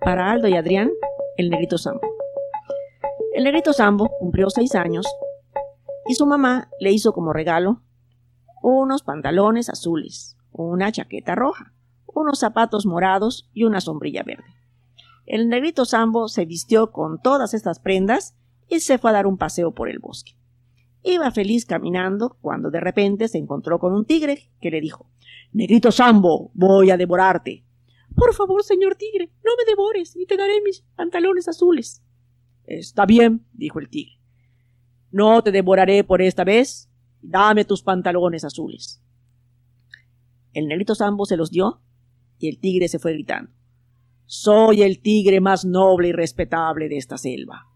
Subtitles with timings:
[0.00, 0.90] Para Aldo y Adrián,
[1.36, 2.00] el negrito Sambo.
[3.34, 5.06] El negrito Sambo cumplió seis años
[6.06, 7.82] y su mamá le hizo como regalo
[8.62, 11.72] unos pantalones azules, una chaqueta roja,
[12.06, 14.56] unos zapatos morados y una sombrilla verde.
[15.26, 18.34] El negrito Sambo se vistió con todas estas prendas
[18.68, 20.32] y se fue a dar un paseo por el bosque.
[21.02, 25.10] Iba feliz caminando cuando de repente se encontró con un tigre que le dijo
[25.52, 27.64] Negrito Sambo, voy a devorarte.
[28.18, 32.02] Por favor, señor tigre, no me devores y te daré mis pantalones azules.
[32.64, 34.18] Está bien, dijo el tigre.
[35.12, 36.90] No te devoraré por esta vez.
[37.22, 39.00] Dame tus pantalones azules.
[40.52, 41.80] El negrito Sambo se los dio
[42.38, 43.52] y el tigre se fue gritando.
[44.26, 47.68] Soy el tigre más noble y respetable de esta selva.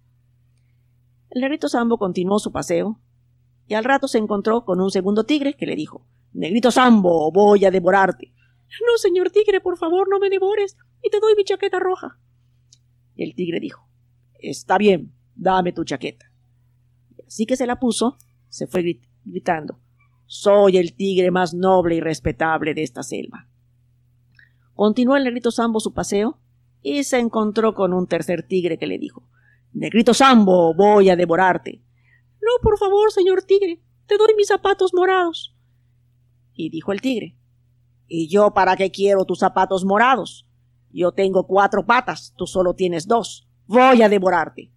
[1.31, 3.01] El negrito Sambo continuó su paseo
[3.69, 7.65] y al rato se encontró con un segundo tigre que le dijo Negrito Sambo, voy
[7.65, 8.33] a devorarte.
[8.81, 12.19] No, señor tigre, por favor, no me devores y te doy mi chaqueta roja.
[13.17, 13.89] El tigre dijo
[14.35, 16.33] Está bien, dame tu chaqueta.
[17.11, 18.17] Y así que se la puso,
[18.49, 19.79] se fue gritando
[20.27, 23.49] Soy el tigre más noble y respetable de esta selva.
[24.75, 26.41] Continuó el negrito Sambo su paseo
[26.81, 29.29] y se encontró con un tercer tigre que le dijo
[29.73, 31.83] Negrito Sambo, voy a devorarte.
[32.41, 35.55] No, por favor, señor tigre, te doy mis zapatos morados.
[36.55, 37.37] Y dijo el tigre
[38.15, 40.47] ¿Y yo para qué quiero tus zapatos morados?
[40.91, 43.49] Yo tengo cuatro patas, tú solo tienes dos.
[43.67, 44.71] Voy a devorarte.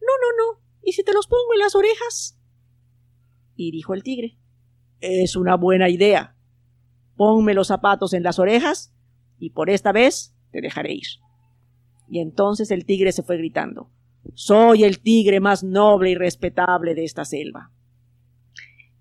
[0.00, 0.60] No, no, no.
[0.82, 2.36] ¿Y si te los pongo en las orejas?
[3.54, 4.40] Y dijo el tigre
[4.98, 6.34] Es una buena idea.
[7.14, 8.92] Ponme los zapatos en las orejas
[9.38, 11.06] y por esta vez te dejaré ir.
[12.08, 13.88] Y entonces el tigre se fue gritando
[14.34, 17.70] Soy el tigre más noble y respetable de esta selva.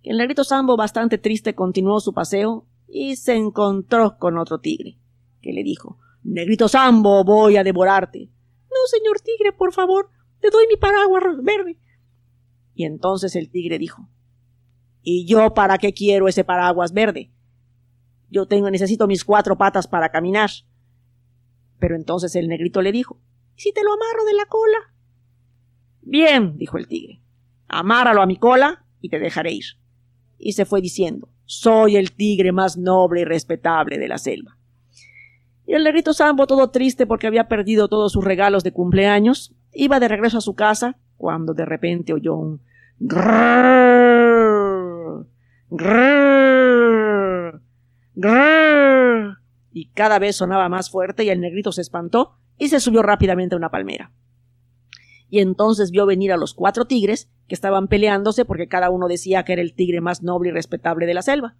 [0.04, 4.98] El negrito Sambo, bastante triste, continuó su paseo y se encontró con otro tigre,
[5.42, 8.30] que le dijo Negrito Sambo, voy a devorarte.
[8.70, 11.78] No, señor tigre, por favor, te doy mi paraguas verde.
[12.76, 14.08] Y entonces el tigre dijo
[15.04, 17.32] ¿Y yo para qué quiero ese paraguas verde?
[18.30, 20.50] Yo tengo, necesito mis cuatro patas para caminar.
[21.80, 23.20] Pero entonces el negrito le dijo,
[23.56, 24.78] ¿y si te lo amarro de la cola?
[26.02, 27.22] Bien, dijo el tigre,
[27.68, 29.66] amárralo a mi cola y te dejaré ir.
[30.38, 34.56] Y se fue diciendo, soy el tigre más noble y respetable de la selva.
[35.68, 40.00] Y el negrito Sambo, todo triste porque había perdido todos sus regalos de cumpleaños, iba
[40.00, 42.62] de regreso a su casa cuando de repente oyó un
[43.00, 43.28] grrr,
[45.70, 47.62] grrr,
[48.16, 49.38] grrr,
[49.74, 53.56] y cada vez sonaba más fuerte y el negrito se espantó y se subió rápidamente
[53.56, 54.14] a una palmera.
[55.32, 59.46] Y entonces vio venir a los cuatro tigres que estaban peleándose porque cada uno decía
[59.46, 61.56] que era el tigre más noble y respetable de la selva.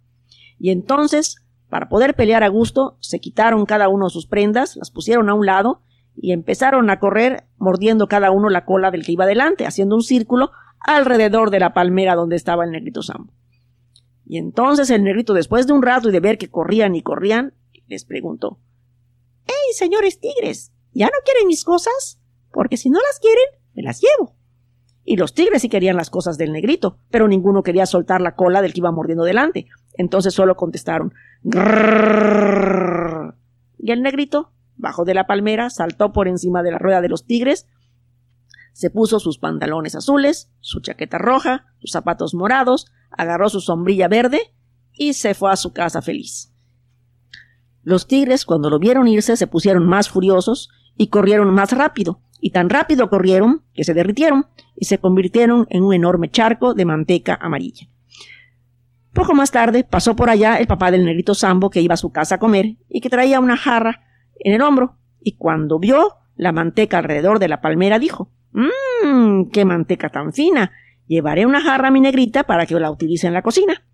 [0.58, 1.38] Y entonces,
[1.70, 5.46] para poder pelear a gusto, se quitaron cada uno sus prendas, las pusieron a un
[5.46, 5.80] lado
[6.14, 10.02] y empezaron a correr mordiendo cada uno la cola del que iba delante, haciendo un
[10.02, 13.32] círculo alrededor de la palmera donde estaba el negrito Sambo.
[14.26, 17.54] Y entonces el negrito, después de un rato y de ver que corrían y corrían,
[17.86, 18.60] les preguntó
[19.46, 20.74] ¡Hey, señores tigres!
[20.92, 22.20] ¿Ya no quieren mis cosas?
[22.52, 24.34] Porque si no las quieren, me las llevo.
[25.04, 28.62] Y los tigres sí querían las cosas del negrito, pero ninguno quería soltar la cola
[28.62, 29.66] del que iba mordiendo delante.
[29.94, 31.12] Entonces solo contestaron
[31.42, 33.34] Grrrr.
[33.78, 37.26] Y el negrito, bajo de la palmera, saltó por encima de la rueda de los
[37.26, 37.66] tigres,
[38.72, 44.54] se puso sus pantalones azules, su chaqueta roja, sus zapatos morados, agarró su sombrilla verde
[44.92, 46.52] y se fue a su casa feliz.
[47.82, 52.50] Los tigres, cuando lo vieron irse, se pusieron más furiosos y corrieron más rápido, y
[52.50, 57.38] tan rápido corrieron que se derritieron y se convirtieron en un enorme charco de manteca
[57.40, 57.88] amarilla.
[59.12, 62.12] Poco más tarde pasó por allá el papá del negrito Sambo que iba a su
[62.12, 64.02] casa a comer y que traía una jarra
[64.38, 69.64] en el hombro, y cuando vio la manteca alrededor de la palmera dijo Mmm, qué
[69.64, 70.72] manteca tan fina.
[71.06, 73.84] Llevaré una jarra a mi negrita para que la utilice en la cocina.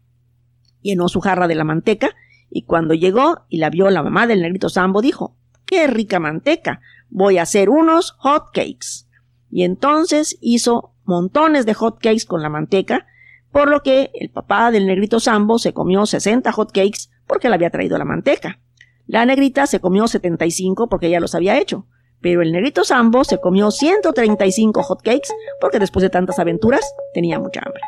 [0.83, 2.11] Llenó su jarra de la manteca
[2.51, 5.37] y cuando llegó y la vio la mamá del negrito Sambo dijo
[5.69, 6.81] ¡Qué rica manteca!
[7.11, 9.07] Voy a hacer unos hot cakes.
[9.51, 13.07] Y entonces hizo montones de hot cakes con la manteca,
[13.53, 17.55] por lo que el papá del negrito Sambo se comió 60 hot cakes porque le
[17.55, 18.61] había traído la manteca.
[19.07, 21.87] La negrita se comió 75 porque ya los había hecho.
[22.23, 25.29] Pero el negrito Sambo se comió 135 hot cakes
[25.61, 27.83] porque después de tantas aventuras tenía mucha hambre.